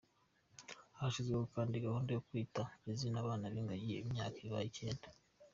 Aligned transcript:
Hashyizweho 0.97 1.45
kandi 1.55 1.83
gahunda 1.85 2.09
yo 2.15 2.21
Kwita 2.27 2.63
Izina 2.91 3.17
abana 3.23 3.45
b’ingagi, 3.51 3.93
imyaka 4.05 4.37
ibaye 4.47 4.67
icyenda. 4.69 5.07